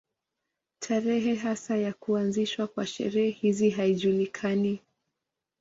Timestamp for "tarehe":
0.79-1.35